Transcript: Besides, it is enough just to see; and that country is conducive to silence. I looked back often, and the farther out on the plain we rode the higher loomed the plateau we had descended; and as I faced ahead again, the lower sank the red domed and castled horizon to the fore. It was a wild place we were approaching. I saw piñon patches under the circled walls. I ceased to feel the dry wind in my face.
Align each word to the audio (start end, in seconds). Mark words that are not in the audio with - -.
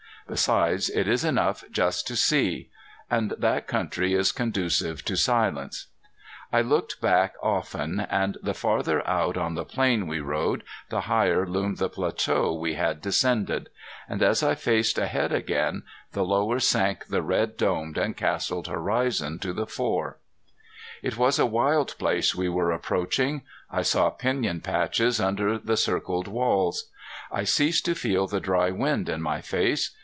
Besides, 0.27 0.89
it 0.89 1.09
is 1.09 1.25
enough 1.25 1.61
just 1.71 2.07
to 2.07 2.15
see; 2.15 2.69
and 3.09 3.31
that 3.37 3.67
country 3.67 4.13
is 4.13 4.31
conducive 4.31 5.03
to 5.05 5.17
silence. 5.17 5.87
I 6.53 6.61
looked 6.61 7.01
back 7.01 7.33
often, 7.43 7.99
and 8.01 8.37
the 8.41 8.53
farther 8.53 9.05
out 9.05 9.35
on 9.35 9.55
the 9.55 9.65
plain 9.65 10.07
we 10.07 10.21
rode 10.21 10.63
the 10.89 11.01
higher 11.01 11.45
loomed 11.45 11.79
the 11.79 11.89
plateau 11.89 12.53
we 12.53 12.75
had 12.75 13.01
descended; 13.01 13.67
and 14.07 14.23
as 14.23 14.41
I 14.41 14.55
faced 14.55 14.97
ahead 14.97 15.33
again, 15.33 15.83
the 16.13 16.23
lower 16.23 16.59
sank 16.61 17.07
the 17.07 17.23
red 17.23 17.57
domed 17.57 17.97
and 17.97 18.15
castled 18.15 18.67
horizon 18.67 19.37
to 19.39 19.51
the 19.51 19.67
fore. 19.67 20.17
It 21.01 21.17
was 21.17 21.39
a 21.39 21.45
wild 21.45 21.97
place 21.97 22.33
we 22.33 22.47
were 22.47 22.71
approaching. 22.71 23.41
I 23.69 23.81
saw 23.81 24.09
piñon 24.15 24.63
patches 24.63 25.19
under 25.19 25.57
the 25.57 25.75
circled 25.75 26.29
walls. 26.29 26.89
I 27.31 27.43
ceased 27.43 27.83
to 27.85 27.95
feel 27.95 28.27
the 28.27 28.39
dry 28.39 28.69
wind 28.69 29.09
in 29.09 29.21
my 29.21 29.41
face. 29.41 29.93